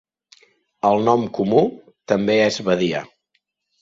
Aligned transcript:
El 0.89 1.03
nom 1.09 1.27
comú 1.39 1.63
també 2.13 2.39
és 2.47 2.59
badia. 2.71 3.03